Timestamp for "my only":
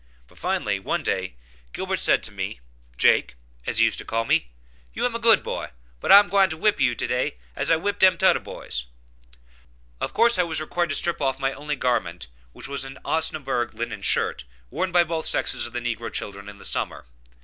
11.37-11.75